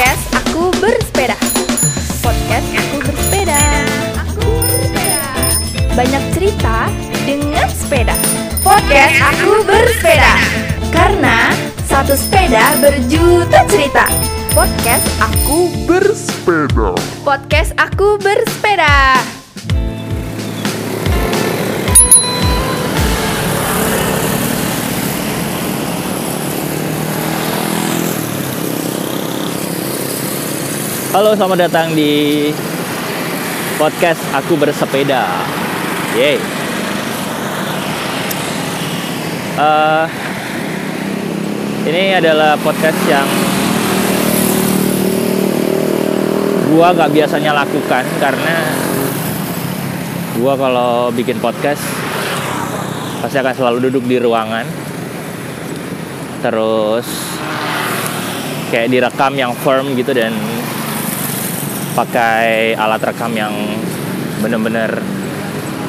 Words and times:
Podcast 0.00 0.32
Aku 0.32 0.72
Bersepeda. 0.80 1.36
Podcast 2.24 2.68
Aku 2.72 2.96
Bersepeda. 3.04 3.60
Aku 4.16 4.48
bersepeda. 4.64 5.24
Banyak 5.92 6.24
cerita 6.32 6.88
dengan 7.28 7.68
sepeda. 7.68 8.16
Podcast 8.64 9.16
Aku 9.20 9.60
Bersepeda. 9.68 10.32
Karena 10.88 11.52
satu 11.84 12.16
sepeda 12.16 12.80
berjuta 12.80 13.60
cerita. 13.68 14.08
Podcast 14.56 15.04
Aku 15.20 15.68
bersepeda. 15.84 16.96
Podcast 17.20 17.76
Aku 17.76 18.16
Bersepeda. 18.24 19.39
Halo, 31.10 31.34
selamat 31.34 31.66
datang 31.66 31.90
di 31.98 32.46
podcast 33.82 34.22
Aku 34.30 34.54
Bersepeda. 34.54 35.26
Yeay. 36.14 36.38
Eh, 39.58 40.06
ini 41.90 42.14
adalah 42.14 42.54
podcast 42.62 42.94
yang 43.10 43.26
gua 46.70 46.94
gak 46.94 47.10
biasanya 47.10 47.58
lakukan 47.58 48.06
karena 48.22 48.56
gua 50.38 50.54
kalau 50.54 51.10
bikin 51.10 51.42
podcast 51.42 51.82
pasti 53.18 53.34
akan 53.42 53.54
selalu 53.58 53.90
duduk 53.90 54.06
di 54.06 54.14
ruangan 54.22 54.62
terus 56.38 57.34
kayak 58.70 58.94
direkam 58.94 59.34
yang 59.34 59.50
firm 59.58 59.98
gitu 59.98 60.14
dan 60.14 60.30
pakai 61.94 62.74
alat 62.78 63.02
rekam 63.02 63.32
yang 63.34 63.52
bener-bener 64.40 64.90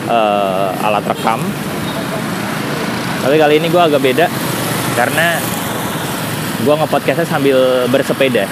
uh, 0.09 0.69
alat 0.85 1.05
rekam. 1.05 1.39
Tapi 3.21 3.35
kali 3.37 3.61
ini 3.61 3.67
gue 3.69 3.81
agak 3.81 4.01
beda 4.01 4.25
karena 4.97 5.37
gue 6.61 6.73
ngepodcastnya 6.73 7.25
sambil 7.25 7.85
bersepeda. 7.89 8.45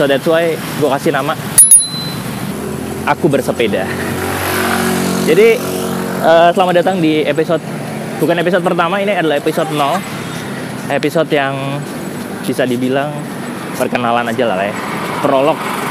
So 0.00 0.08
that's 0.08 0.26
why 0.26 0.56
gue 0.56 0.88
kasih 0.88 1.12
nama 1.12 1.36
aku 3.04 3.28
bersepeda. 3.28 3.84
Jadi 5.24 5.56
uh, 6.24 6.50
selamat 6.52 6.74
datang 6.84 6.96
di 7.00 7.24
episode 7.24 7.62
bukan 8.20 8.40
episode 8.40 8.64
pertama 8.64 9.00
ini 9.00 9.12
adalah 9.16 9.40
episode 9.40 9.68
0 9.72 10.00
episode 10.92 11.28
yang 11.32 11.80
bisa 12.44 12.68
dibilang 12.68 13.12
perkenalan 13.76 14.28
aja 14.28 14.44
lah 14.48 14.64
ya. 14.64 14.74
Prolog 15.24 15.83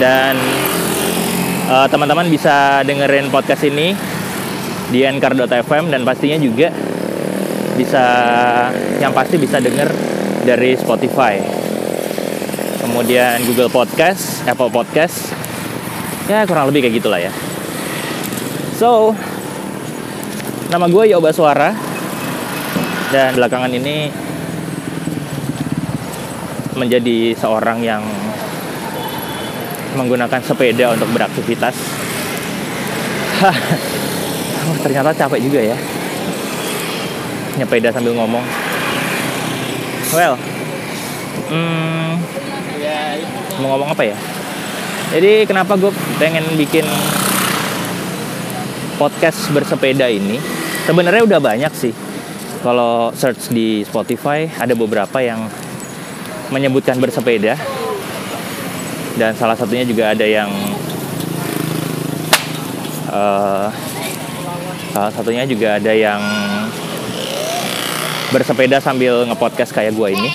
dan 0.00 0.32
uh, 1.68 1.84
teman-teman 1.92 2.24
bisa 2.32 2.80
dengerin 2.88 3.28
podcast 3.28 3.68
ini 3.68 3.92
di 4.88 5.04
anchor.fm 5.04 5.92
dan 5.92 6.02
pastinya 6.02 6.40
juga 6.40 6.72
bisa 7.76 8.04
yang 8.98 9.12
pasti 9.12 9.36
bisa 9.36 9.60
denger 9.60 9.92
dari 10.48 10.72
Spotify. 10.74 11.36
Kemudian 12.80 13.44
Google 13.44 13.68
Podcast 13.68 14.42
Apple 14.48 14.72
Podcast 14.72 15.36
ya 16.26 16.48
kurang 16.48 16.72
lebih 16.72 16.88
kayak 16.88 16.96
gitulah 16.96 17.20
ya. 17.20 17.32
So 18.80 19.12
nama 20.72 20.88
gue 20.88 21.12
Yoba 21.12 21.30
Suara. 21.30 21.70
Dan 23.10 23.34
belakangan 23.34 23.74
ini 23.74 24.06
menjadi 26.78 27.34
seorang 27.34 27.82
yang 27.82 28.06
menggunakan 29.94 30.40
sepeda 30.42 30.94
untuk 30.94 31.08
beraktivitas. 31.10 31.74
oh, 34.68 34.76
ternyata 34.84 35.10
capek 35.16 35.40
juga 35.42 35.60
ya. 35.62 35.76
Nyepeda 37.58 37.90
sambil 37.90 38.14
ngomong. 38.14 38.44
Well, 40.10 40.34
hmm, 41.50 42.10
mau 43.62 43.76
ngomong 43.76 43.94
apa 43.94 44.02
ya? 44.02 44.16
Jadi 45.10 45.46
kenapa 45.46 45.74
gue 45.74 45.90
pengen 46.22 46.42
bikin 46.54 46.86
podcast 48.98 49.50
bersepeda 49.50 50.06
ini? 50.06 50.38
Sebenarnya 50.86 51.26
udah 51.26 51.40
banyak 51.42 51.72
sih. 51.74 51.94
Kalau 52.60 53.10
search 53.16 53.48
di 53.50 53.82
Spotify 53.82 54.44
ada 54.60 54.76
beberapa 54.76 55.18
yang 55.24 55.48
menyebutkan 56.52 56.98
bersepeda 57.00 57.79
dan 59.18 59.34
salah 59.34 59.58
satunya 59.58 59.82
juga 59.82 60.12
ada 60.14 60.26
yang 60.26 60.50
uh, 63.10 63.66
salah 64.94 65.12
satunya 65.14 65.46
juga 65.46 65.78
ada 65.78 65.92
yang 65.94 66.20
bersepeda 68.30 68.78
sambil 68.78 69.26
ngepodcast 69.26 69.74
kayak 69.74 69.94
gue 69.94 70.08
ini. 70.14 70.30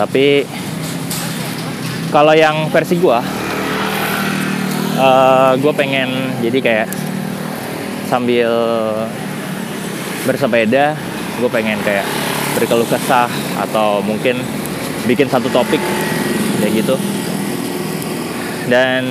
Tapi 0.00 0.48
kalau 2.12 2.34
yang 2.34 2.68
versi 2.72 2.96
gue 3.00 3.18
uh, 4.98 5.52
gue 5.56 5.72
pengen 5.72 6.10
jadi 6.44 6.58
kayak 6.58 6.88
sambil 8.08 8.50
bersepeda 10.28 10.92
gue 11.40 11.48
pengen 11.48 11.80
kayak 11.80 12.04
berkeluh 12.56 12.86
kesah 12.86 13.28
atau 13.58 14.04
mungkin 14.04 14.38
bikin 15.06 15.26
satu 15.26 15.50
topik 15.50 15.80
kayak 16.60 16.84
gitu. 16.84 16.94
Dan 18.70 19.02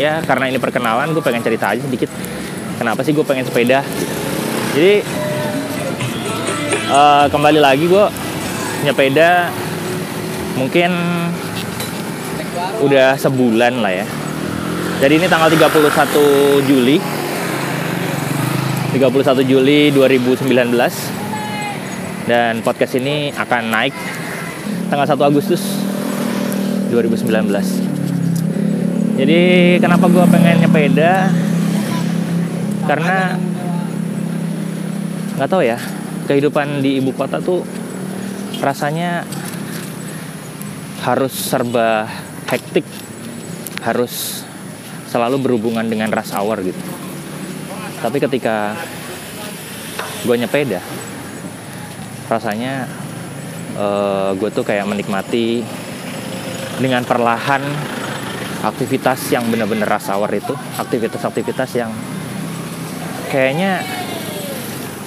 ya 0.00 0.24
karena 0.24 0.48
ini 0.48 0.56
perkenalan 0.56 1.12
gue 1.12 1.22
pengen 1.22 1.44
cerita 1.44 1.74
aja 1.76 1.82
sedikit. 1.84 2.08
Kenapa 2.78 3.04
sih 3.04 3.12
gue 3.12 3.26
pengen 3.26 3.44
sepeda? 3.44 3.84
Jadi 4.72 5.02
uh, 6.88 7.26
kembali 7.28 7.60
lagi 7.60 7.84
gue 7.84 8.06
nyepeda 8.86 9.50
mungkin 10.56 10.90
udah 12.82 13.18
sebulan 13.18 13.82
lah 13.82 13.92
ya. 13.92 14.06
Jadi 14.98 15.12
ini 15.22 15.26
tanggal 15.30 15.50
31 15.50 16.66
Juli. 16.66 16.98
31 18.88 19.44
Juli 19.44 19.92
2019 19.92 21.17
dan 22.28 22.60
podcast 22.60 23.00
ini 23.00 23.32
akan 23.32 23.72
naik 23.72 23.96
tanggal 24.92 25.08
1 25.08 25.16
Agustus 25.24 25.64
2019 26.92 27.88
jadi 29.18 29.74
kenapa 29.82 30.06
gue 30.06 30.22
pengen 30.30 30.62
nyepeda? 30.62 31.26
Karena 32.86 33.34
nggak 35.34 35.50
tahu 35.50 35.66
ya 35.66 35.74
kehidupan 36.30 36.86
di 36.86 37.02
ibu 37.02 37.10
kota 37.10 37.42
tuh 37.42 37.66
rasanya 38.62 39.26
harus 41.02 41.34
serba 41.34 42.06
hektik 42.46 42.86
harus 43.82 44.46
selalu 45.10 45.42
berhubungan 45.42 45.82
dengan 45.90 46.14
rush 46.14 46.30
hour 46.38 46.62
gitu. 46.62 46.78
Tapi 47.98 48.22
ketika 48.22 48.78
gue 50.22 50.36
nyepeda 50.38 50.78
rasanya 52.28 52.84
uh, 53.74 54.36
gue 54.36 54.48
tuh 54.52 54.62
kayak 54.62 54.84
menikmati 54.84 55.64
dengan 56.78 57.02
perlahan 57.02 57.64
aktivitas 58.62 59.32
yang 59.32 59.46
bener-bener 59.48 59.86
rasawar 59.86 60.30
itu 60.34 60.54
aktivitas-aktivitas 60.78 61.70
yang 61.78 61.90
kayaknya 63.32 63.82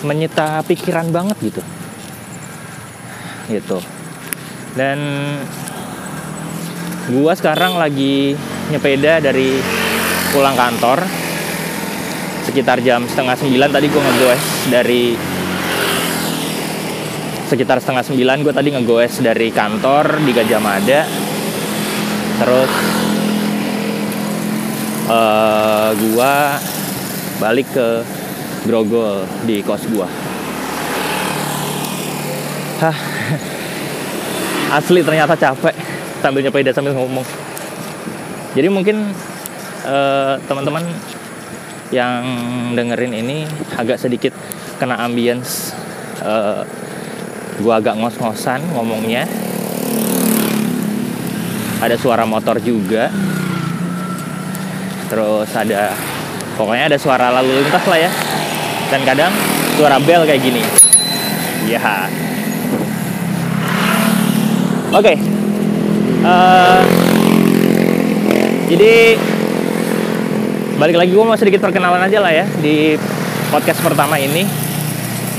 menyita 0.02 0.66
pikiran 0.66 1.14
banget 1.14 1.38
gitu. 1.42 1.62
Gitu. 3.52 3.78
Dan 4.74 4.98
gue 7.12 7.34
sekarang 7.36 7.76
lagi 7.76 8.34
nyepeda 8.72 9.20
dari 9.20 9.60
pulang 10.32 10.56
kantor 10.56 11.04
sekitar 12.48 12.80
jam 12.82 13.04
setengah 13.04 13.36
sembilan 13.36 13.70
tadi 13.70 13.88
gue 13.92 14.02
ngegoes 14.02 14.44
dari 14.72 15.04
sekitar 17.52 17.84
setengah 17.84 18.08
sembilan 18.08 18.48
gue 18.48 18.54
tadi 18.56 18.72
ngegoes 18.72 19.20
dari 19.20 19.52
kantor 19.52 20.24
di 20.24 20.32
Gajah 20.32 20.62
Mada. 20.64 21.02
Terus 22.40 22.72
uh, 25.12 25.92
gue 25.92 26.34
balik 27.44 27.68
ke 27.76 27.88
Grogol 28.64 29.28
di 29.44 29.60
kos 29.66 29.84
gue 29.90 30.08
Hah, 32.80 32.98
asli 34.80 35.04
ternyata 35.04 35.36
capek 35.36 35.76
sambil 36.24 36.42
nyepeda 36.42 36.72
sambil 36.72 36.96
ngomong. 36.96 37.28
Jadi 38.56 38.68
mungkin 38.72 39.12
uh, 39.86 40.40
teman-teman 40.48 40.88
yang 41.92 42.24
dengerin 42.74 43.12
ini 43.12 43.44
agak 43.76 44.00
sedikit 44.00 44.34
kena 44.82 44.98
ambience 45.04 45.76
uh, 46.26 46.66
gue 47.62 47.74
agak 47.74 47.94
ngos-ngosan 48.02 48.66
ngomongnya. 48.74 49.30
Ada 51.78 51.96
suara 51.98 52.26
motor 52.26 52.58
juga. 52.58 53.14
Terus 55.08 55.50
ada 55.54 55.94
pokoknya 56.58 56.90
ada 56.90 56.98
suara 56.98 57.30
lalu 57.30 57.62
lintas 57.62 57.86
lah 57.86 58.00
ya. 58.02 58.12
Dan 58.90 59.06
kadang 59.06 59.32
suara 59.78 60.02
bel 60.02 60.26
kayak 60.26 60.42
gini. 60.42 60.62
Ya 61.70 62.10
oke. 64.92 65.06
Okay. 65.06 65.16
uh, 66.26 66.82
jadi 68.68 69.16
balik 70.82 70.98
lagi 70.98 71.12
gue 71.14 71.22
mau 71.22 71.38
sedikit 71.38 71.62
perkenalan 71.62 72.02
aja 72.02 72.18
lah 72.18 72.34
ya 72.34 72.46
di 72.60 72.98
podcast 73.54 73.80
pertama 73.86 74.18
ini. 74.18 74.44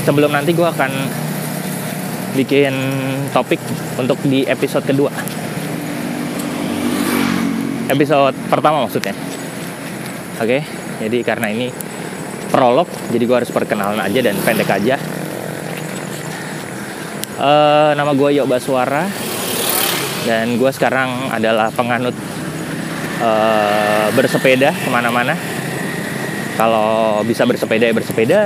Sebelum 0.03 0.31
nanti 0.31 0.51
gue 0.51 0.67
akan 0.67 0.91
bikin 2.33 2.73
topik 3.29 3.61
untuk 3.97 4.17
di 4.25 4.45
episode 4.49 4.85
kedua. 4.85 5.13
Episode 7.89 8.33
pertama 8.49 8.85
maksudnya. 8.85 9.13
Oke 10.41 10.59
okay? 10.59 10.61
jadi 10.97 11.21
karena 11.21 11.53
ini 11.53 11.69
prolog 12.49 12.89
jadi 13.13 13.23
gue 13.25 13.37
harus 13.37 13.53
perkenalan 13.53 14.01
aja 14.01 14.19
dan 14.21 14.35
pendek 14.41 14.69
aja. 14.69 14.97
Uh, 17.37 17.91
nama 17.97 18.13
gue 18.13 18.29
Yok 18.37 18.49
Baswara 18.49 19.09
dan 20.23 20.57
gue 20.57 20.71
sekarang 20.73 21.33
adalah 21.33 21.69
penganut 21.73 22.15
uh, 23.21 24.07
bersepeda 24.13 24.73
ke 24.73 24.89
mana-mana. 24.89 25.37
Kalau 26.53 27.21
bisa 27.25 27.45
bersepeda 27.45 27.89
ya 27.89 27.93
bersepeda. 27.93 28.41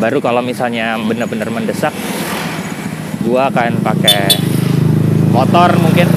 Baru 0.00 0.24
kalau 0.24 0.40
misalnya 0.40 0.96
benar-benar 0.96 1.52
mendesak 1.52 1.92
gue 3.20 3.40
akan 3.40 3.84
pakai 3.84 4.32
motor 5.32 5.76
mungkin. 5.80 6.08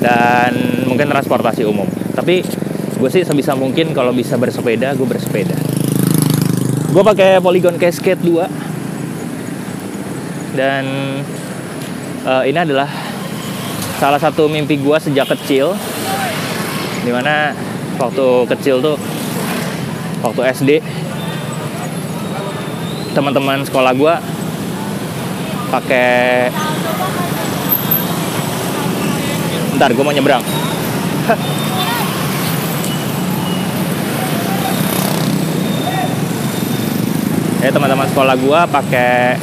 Dan 0.00 0.52
mungkin 0.84 1.08
transportasi 1.08 1.64
umum. 1.64 1.88
Tapi 2.12 2.44
gue 2.94 3.10
sih 3.10 3.24
sebisa 3.24 3.56
mungkin 3.56 3.92
kalau 3.96 4.12
bisa 4.12 4.36
bersepeda 4.36 4.94
gue 4.94 5.06
bersepeda. 5.08 5.56
Gue 6.94 7.02
pakai 7.02 7.42
Polygon 7.42 7.74
Cascade 7.80 8.22
2 8.22 8.46
dan 10.54 10.84
uh, 12.22 12.46
ini 12.46 12.54
adalah 12.54 12.86
salah 13.98 14.22
satu 14.22 14.46
mimpi 14.46 14.78
gue 14.78 14.96
sejak 15.02 15.26
kecil. 15.34 15.74
Di 17.04 17.10
mana 17.12 17.52
waktu 17.98 18.46
kecil 18.48 18.80
tuh 18.80 18.96
waktu 20.24 20.40
SD 20.54 20.70
teman-teman 23.14 23.62
sekolah 23.62 23.94
gue 23.94 24.14
pakai 25.70 26.50
ntar 29.78 29.94
gue 29.94 30.02
mau 30.02 30.10
nyebrang. 30.10 30.42
Ya 37.62 37.70
teman-teman 37.74 38.10
sekolah 38.10 38.34
gue 38.34 38.60
pakai 38.74 39.38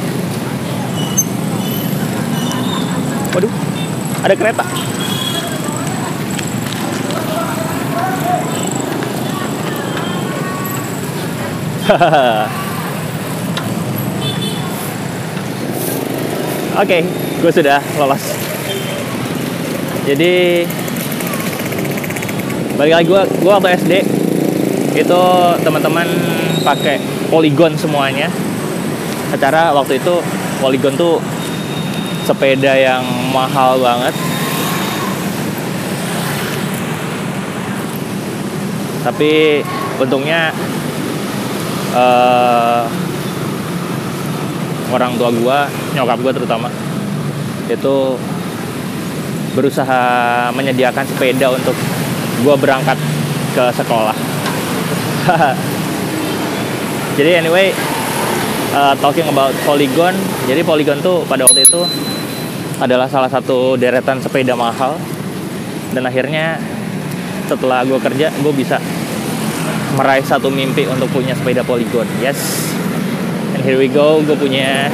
waduh 3.32 3.52
ada 4.20 4.34
kereta. 4.36 4.64
hahaha 11.82 12.46
Oke, 16.72 16.88
okay, 16.88 17.02
gue 17.44 17.52
sudah 17.52 17.84
lolos. 18.00 18.32
Jadi 20.08 20.64
balik 22.80 22.96
lagi 22.96 23.06
gue, 23.12 23.22
gue 23.44 23.52
waktu 23.52 23.76
SD 23.76 23.92
itu 24.96 25.22
teman-teman 25.60 26.08
pakai 26.64 26.96
poligon 27.28 27.76
semuanya. 27.76 28.32
Acara 29.36 29.76
waktu 29.76 30.00
itu 30.00 30.24
poligon 30.64 30.96
tuh 30.96 31.20
sepeda 32.24 32.72
yang 32.72 33.04
mahal 33.36 33.76
banget. 33.76 34.16
Tapi 39.04 39.60
untungnya 40.00 40.56
uh, 41.92 42.88
orang 44.92 45.16
tua 45.16 45.32
gue 45.32 45.58
nyokap 45.96 46.18
gue 46.20 46.32
terutama 46.36 46.68
itu 47.72 47.96
berusaha 49.56 50.02
menyediakan 50.52 51.04
sepeda 51.08 51.52
untuk 51.52 51.76
gue 52.42 52.54
berangkat 52.56 52.96
ke 53.52 53.64
sekolah. 53.76 54.16
Jadi 57.18 57.30
anyway 57.44 57.72
uh, 58.72 58.96
talking 59.00 59.28
about 59.28 59.52
Polygon 59.68 60.16
jadi 60.48 60.64
Polygon 60.64 61.04
tuh 61.04 61.28
pada 61.28 61.44
waktu 61.44 61.68
itu 61.68 61.84
adalah 62.80 63.04
salah 63.06 63.28
satu 63.28 63.76
deretan 63.76 64.18
sepeda 64.18 64.56
mahal. 64.56 64.96
Dan 65.92 66.08
akhirnya 66.08 66.56
setelah 67.52 67.84
gue 67.84 68.00
kerja 68.00 68.32
gue 68.32 68.52
bisa 68.56 68.80
meraih 69.92 70.24
satu 70.24 70.48
mimpi 70.48 70.88
untuk 70.88 71.12
punya 71.12 71.36
sepeda 71.36 71.60
Polygon. 71.60 72.08
Yes 72.24 72.71
here 73.62 73.78
we 73.78 73.86
go 73.86 74.18
gue 74.26 74.34
punya 74.34 74.90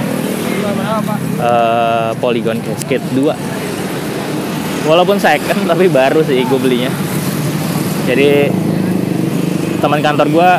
uh, 1.40 2.12
Polygon 2.20 2.60
Cascade 2.60 3.04
2 3.16 3.58
walaupun 4.88 5.20
second 5.20 5.68
tapi 5.68 5.92
baru 5.92 6.24
sih 6.24 6.40
gue 6.48 6.60
belinya. 6.60 6.92
Jadi 8.08 8.48
teman 9.84 10.00
kantor 10.00 10.26
gue 10.32 10.50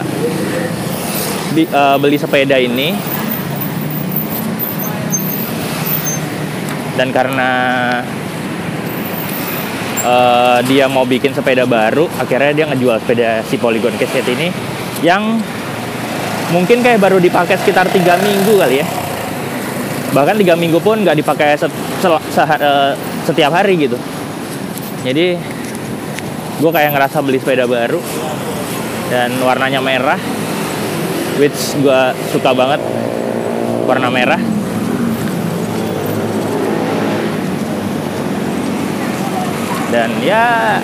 di, 1.57 1.63
uh, 1.65 1.97
beli 1.97 2.17
sepeda 2.21 2.61
ini. 2.61 2.93
Dan 6.99 7.15
karena 7.15 7.51
uh, 10.03 10.59
dia 10.67 10.91
mau 10.91 11.07
bikin 11.07 11.31
sepeda 11.31 11.63
baru 11.63 12.11
akhirnya 12.19 12.51
dia 12.51 12.65
ngejual 12.67 12.99
sepeda 12.99 13.39
si 13.47 13.55
Polygon 13.55 13.95
Cascade 13.95 14.27
ini 14.35 14.51
yang 14.99 15.39
mungkin 16.49 16.81
kayak 16.81 16.97
baru 16.97 17.21
dipakai 17.21 17.57
sekitar 17.61 17.85
tiga 17.93 18.17
minggu 18.17 18.57
kali 18.57 18.81
ya. 18.81 18.87
Bahkan 20.09 20.41
tiga 20.41 20.57
minggu 20.57 20.81
pun 20.81 21.05
nggak 21.05 21.21
dipakai 21.21 21.53
se 21.53 21.69
se 22.01 22.07
se 22.33 22.41
uh, 22.41 22.93
setiap 23.29 23.53
hari 23.53 23.77
gitu. 23.77 23.97
Jadi 25.05 25.37
gue 26.59 26.71
kayak 26.73 26.91
ngerasa 26.91 27.23
beli 27.23 27.39
sepeda 27.39 27.63
baru 27.69 28.01
dan 29.07 29.31
warnanya 29.39 29.79
merah 29.79 30.19
which 31.39 31.77
gue 31.79 32.01
suka 32.33 32.51
banget 32.51 32.81
warna 33.85 34.09
merah. 34.09 34.41
Dan 39.89 40.09
ya 40.21 40.77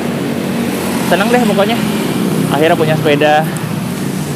seneng 1.09 1.29
deh 1.29 1.41
pokoknya. 1.45 1.77
Akhirnya 2.53 2.77
punya 2.77 2.95
sepeda 2.95 3.41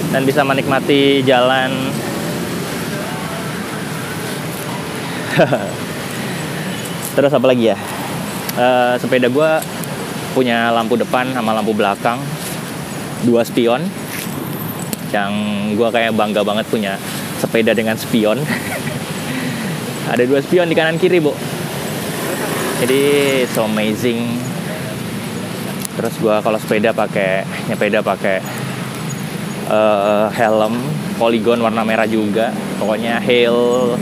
dan 0.10 0.25
bisa 0.25 0.42
menikmati 0.42 1.22
jalan. 1.25 1.72
Terus 7.16 7.32
apa 7.34 7.46
lagi 7.48 7.72
ya? 7.74 7.78
Uh, 8.60 8.98
sepeda 9.00 9.30
gue 9.30 9.51
punya 10.34 10.74
lampu 10.74 10.98
depan 10.98 11.32
sama 11.34 11.54
lampu 11.54 11.74
belakang. 11.78 12.20
Dua 13.24 13.46
spion. 13.46 13.86
Yang 15.10 15.32
gue 15.78 15.89
kayak 15.89 16.13
bangga 16.13 16.42
banget 16.46 16.66
punya 16.70 16.98
sepeda 17.42 17.74
dengan 17.74 17.98
spion. 17.98 18.42
Ada 20.12 20.25
dua 20.25 20.42
spion 20.42 20.70
di 20.70 20.75
kanan 20.78 20.98
kiri 20.98 21.22
bu. 21.22 21.34
Jadi 22.82 23.01
so 23.51 23.68
amazing. 23.68 24.39
Terus 26.00 26.16
gue 26.16 26.36
kalau 26.39 26.56
sepeda 26.56 26.96
pakai 26.96 27.44
nyepeda 27.68 28.00
pakai 28.00 28.39
uh, 29.70 30.28
helm 30.34 30.82
polygon 31.22 31.62
warna 31.62 31.86
merah 31.86 32.10
juga. 32.10 32.52
Pokoknya 32.82 33.22
hail 33.22 33.96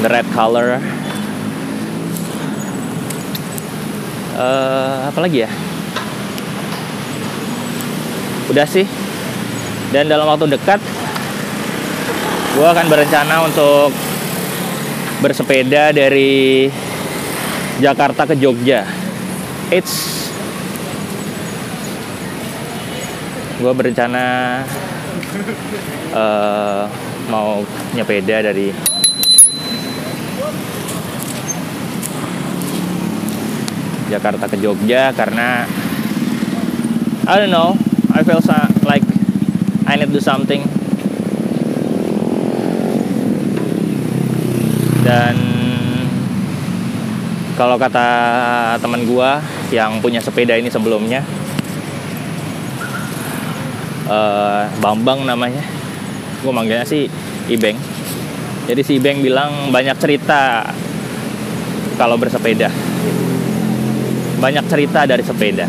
the 0.00 0.08
red 0.08 0.26
color. 0.32 0.78
Uh, 4.38 5.10
apa 5.10 5.18
lagi 5.18 5.44
ya? 5.44 5.50
Udah 8.48 8.64
sih. 8.64 8.86
Dan 9.90 10.06
dalam 10.06 10.30
waktu 10.30 10.46
dekat 10.46 10.80
gue 12.58 12.66
akan 12.66 12.86
berencana 12.90 13.44
untuk 13.46 13.90
bersepeda 15.18 15.90
dari 15.90 16.70
Jakarta 17.82 18.26
ke 18.26 18.34
Jogja. 18.38 18.86
It's 19.70 20.26
gue 23.58 23.72
berencana 23.74 24.62
uh, 26.14 26.84
mau 27.28 27.62
nyepeda 27.94 28.50
dari 28.52 28.72
Jakarta 34.08 34.48
ke 34.48 34.56
Jogja 34.56 35.12
karena 35.12 35.68
I 37.28 37.34
don't 37.36 37.52
know 37.52 37.76
I 38.16 38.24
feel 38.24 38.40
so- 38.40 38.72
like 38.88 39.04
I 39.88 39.96
need 39.96 40.12
to 40.12 40.16
do 40.16 40.20
something. 40.20 40.64
Dan 45.00 45.36
kalau 47.56 47.80
kata 47.80 48.08
teman 48.80 49.08
gua 49.08 49.40
yang 49.72 50.00
punya 50.04 50.20
sepeda 50.20 50.56
ini 50.60 50.68
sebelumnya 50.68 51.24
eh, 54.08 54.64
Bambang 54.80 55.28
namanya. 55.28 55.62
Gue 56.40 56.52
manggilnya 56.54 56.88
sih 56.88 57.06
Ibeng. 57.48 57.78
Jadi 58.68 58.80
si 58.84 59.00
Ibeng 59.00 59.24
bilang 59.24 59.72
banyak 59.72 59.96
cerita 59.96 60.60
kalau 61.96 62.20
bersepeda. 62.20 62.68
Banyak 64.38 64.64
cerita 64.68 65.08
dari 65.08 65.24
sepeda. 65.24 65.64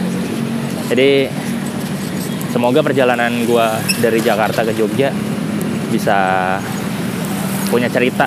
Jadi 0.92 1.26
semoga 2.52 2.84
perjalanan 2.84 3.48
gua 3.48 3.80
dari 4.04 4.20
Jakarta 4.20 4.68
ke 4.68 4.76
Jogja 4.76 5.16
bisa 5.90 6.18
punya 7.70 7.90
cerita 7.90 8.26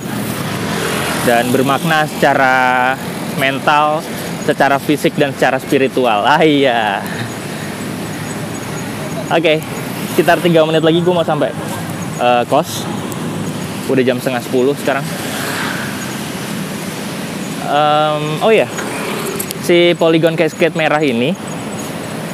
dan 1.26 1.50
bermakna 1.50 2.07
secara 2.07 2.95
mental 3.38 4.02
secara 4.42 4.81
fisik 4.81 5.14
dan 5.21 5.31
secara 5.37 5.61
spiritual. 5.61 6.25
Ah 6.26 6.42
iya. 6.42 7.04
Oke 9.31 9.82
sekitar 10.12 10.45
tiga 10.45 10.61
menit 10.69 10.85
lagi 10.85 11.00
gue 11.00 11.14
mau 11.14 11.25
sampai 11.25 11.49
eh, 12.21 12.42
kos. 12.47 12.85
Udah 13.88 14.04
jam 14.07 14.21
setengah 14.21 14.45
10 14.45 14.81
sekarang. 14.85 15.04
Em, 17.73 18.25
oh 18.45 18.52
ya 18.52 18.69
si 19.62 19.95
Polygon 19.95 20.35
Cascade 20.35 20.75
merah 20.75 20.99
ini 20.99 21.33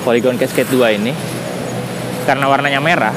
Polygon 0.02 0.34
Cascade 0.40 0.66
2 0.66 0.98
ini 0.98 1.12
karena 2.24 2.48
warnanya 2.48 2.80
merah 2.80 3.14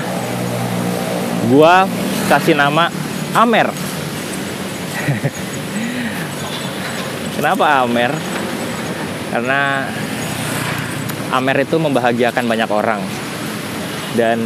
gua 1.50 1.90
kasih 2.30 2.54
nama 2.54 2.92
Amer. 3.32 3.72
Kenapa 7.40 7.82
Amer? 7.82 8.12
Karena 9.32 9.88
Amer 11.32 11.58
itu 11.64 11.80
membahagiakan 11.80 12.46
banyak 12.46 12.70
orang 12.70 13.02
dan 14.16 14.44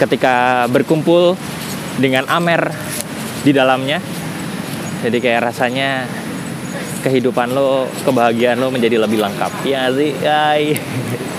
ketika 0.00 0.66
berkumpul 0.68 1.36
dengan 1.96 2.28
Amer 2.28 2.72
di 3.40 3.52
dalamnya 3.52 4.00
jadi 5.04 5.18
kayak 5.20 5.40
rasanya 5.52 6.08
kehidupan 7.04 7.54
lo, 7.54 7.86
kebahagiaan 8.02 8.58
lo 8.58 8.74
menjadi 8.74 8.98
lebih 8.98 9.22
lengkap. 9.22 9.52
Ya 9.62 9.86
sih, 9.94 10.10
ay. 10.26 10.74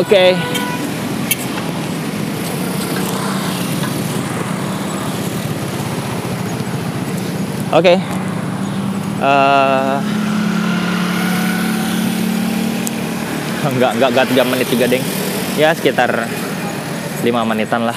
Oke. 0.00 0.32
Oke. 7.76 7.94
Eh, 9.20 9.96
enggak 13.74 13.98
enggak 13.98 14.10
enggak 14.14 14.26
3 14.46 14.50
menit 14.50 14.66
juga, 14.70 14.84
Deng. 14.86 15.04
Ya 15.58 15.74
sekitar 15.74 16.10
5 17.22 17.50
menitan 17.50 17.82
lah. 17.82 17.96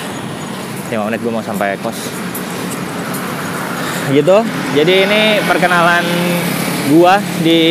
5 0.89 1.05
menit 1.05 1.19
gue 1.21 1.31
mau 1.31 1.45
sampai 1.45 1.77
kos 1.77 2.29
gitu 4.09 4.41
jadi 4.73 5.05
ini 5.05 5.21
perkenalan 5.45 6.05
gua 6.89 7.21
di 7.45 7.61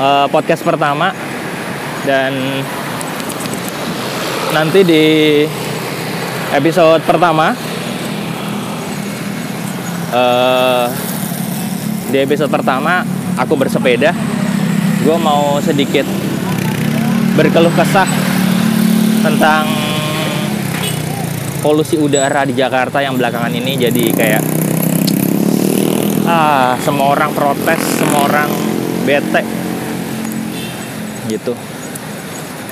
eh, 0.00 0.26
podcast 0.32 0.64
pertama 0.64 1.12
dan 2.08 2.32
nanti 4.56 4.80
di 4.88 5.04
episode 6.56 7.04
pertama 7.04 7.52
eh, 10.16 10.86
di 12.08 12.16
episode 12.24 12.48
pertama 12.48 13.04
aku 13.36 13.52
bersepeda 13.52 14.16
gue 15.04 15.16
mau 15.20 15.60
sedikit 15.60 16.08
berkeluh 17.36 17.72
kesah 17.76 18.08
tentang 19.20 19.68
polusi 21.60 22.00
udara 22.00 22.48
di 22.48 22.56
Jakarta 22.56 23.04
yang 23.04 23.20
belakangan 23.20 23.52
ini. 23.52 23.76
Jadi 23.76 24.04
kayak 24.16 24.42
ah 26.24 26.80
semua 26.80 27.12
orang 27.12 27.36
protes 27.36 27.80
semua 28.00 28.24
orang 28.24 28.48
bete 29.04 29.44
gitu. 31.28 31.52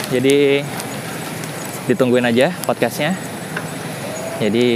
Jadi 0.08 0.64
ditungguin 1.84 2.24
aja 2.24 2.48
podcastnya. 2.64 3.12
Jadi 4.40 4.66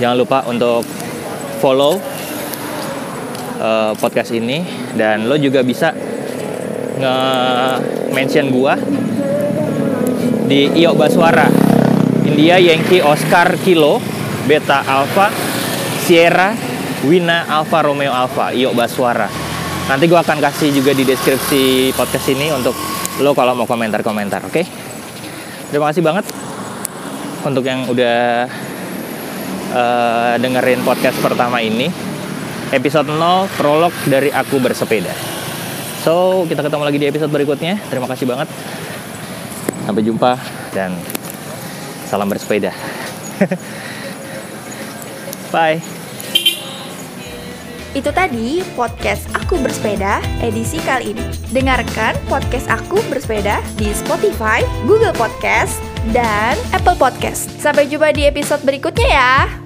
jangan 0.00 0.16
lupa 0.16 0.48
untuk 0.48 0.80
follow 1.60 2.00
eh, 3.60 3.92
podcast 4.00 4.32
ini. 4.32 4.64
Dan 4.96 5.28
lo 5.28 5.36
juga 5.36 5.60
bisa 5.60 5.92
nge 6.94 7.16
mention 8.14 8.54
gua 8.54 8.78
di 10.46 10.70
Iyo 10.76 10.94
Baswara 10.94 11.48
India 12.22 12.60
Yankee 12.60 13.02
Oscar 13.02 13.56
Kilo 13.64 13.98
Beta 14.44 14.84
Alpha 14.84 15.32
Sierra 16.04 16.54
Wina 17.04 17.48
Alfa 17.48 17.82
Romeo 17.82 18.12
Alfa 18.12 18.52
Iyo 18.52 18.76
Baswara 18.76 19.26
nanti 19.84 20.08
gue 20.08 20.16
akan 20.16 20.40
kasih 20.40 20.72
juga 20.72 20.96
di 20.96 21.04
deskripsi 21.04 21.92
podcast 21.92 22.26
ini 22.32 22.48
untuk 22.48 22.72
lo 23.20 23.36
kalau 23.36 23.52
mau 23.52 23.68
komentar-komentar 23.68 24.48
oke? 24.48 24.62
Terima 25.68 25.92
kasih 25.92 26.02
banget 26.02 26.24
untuk 27.44 27.62
yang 27.68 27.84
udah 27.84 28.48
eh, 29.76 30.34
dengerin 30.40 30.80
podcast 30.82 31.20
pertama 31.20 31.60
ini. 31.60 31.92
Episode 32.72 33.12
0 33.12 33.46
prolog 33.60 33.92
dari 34.08 34.32
aku 34.32 34.56
bersepeda 34.58 35.43
so 36.04 36.44
kita 36.44 36.60
ketemu 36.60 36.84
lagi 36.84 36.98
di 37.00 37.08
episode 37.08 37.32
berikutnya 37.32 37.80
terima 37.88 38.04
kasih 38.04 38.28
banget 38.28 38.44
sampai 39.88 40.02
jumpa 40.04 40.36
dan 40.76 40.92
salam 42.04 42.28
bersepeda 42.28 42.76
bye 45.54 45.80
Itu 47.94 48.10
tadi 48.10 48.58
podcast 48.74 49.30
Aku 49.38 49.54
Bersepeda 49.62 50.18
edisi 50.42 50.82
kali 50.82 51.14
ini. 51.14 51.30
Dengarkan 51.54 52.18
podcast 52.26 52.66
Aku 52.66 52.98
Bersepeda 53.06 53.62
di 53.78 53.94
Spotify, 53.94 54.66
Google 54.82 55.14
Podcast, 55.14 55.78
dan 56.10 56.58
Apple 56.74 56.98
Podcast. 56.98 57.46
Sampai 57.62 57.86
jumpa 57.86 58.10
di 58.10 58.26
episode 58.26 58.66
berikutnya 58.66 59.06
ya. 59.14 59.63